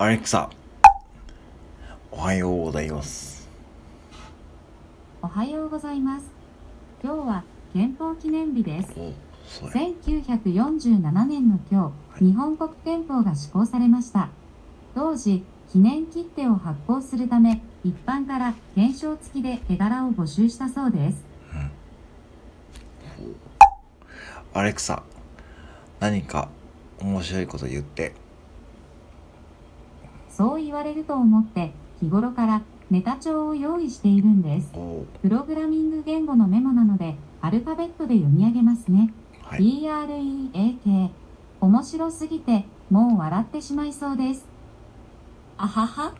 [0.00, 0.48] アレクサ、
[2.12, 3.48] おはようございます。
[5.20, 6.30] おはようございます。
[7.02, 8.92] 今日は憲法記念日です。
[8.96, 9.12] お、
[9.44, 9.88] それ。
[10.04, 14.28] 1947年の今日、日本国憲法が施行されました。
[14.94, 21.24] 当時、記念切手を発行するため、一般から懸賞付きで絵柄を募集したそうです。
[24.54, 25.02] アレクサ、
[25.98, 26.50] 何か
[27.00, 28.27] 面白いこと言って。
[30.38, 34.70] そう言われると思って、日頃からネタ帳を用意しているんです。
[34.76, 39.12] お、プログラミング言語のメモなので、アルファベットで読み上げますね。
[39.42, 39.82] はい。
[39.82, 41.10] BREAK
[41.60, 44.46] 面白すぎてもう笑ってしまいそうです。
[45.56, 46.14] あはは